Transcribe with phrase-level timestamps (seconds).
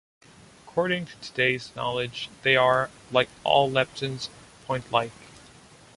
[0.65, 4.29] According to today's knowledge they are, like all leptons,
[4.65, 5.11] point-like.